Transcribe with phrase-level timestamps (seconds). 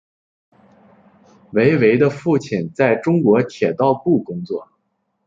[1.51, 4.67] 韦唯的父亲在中国铁道部工作。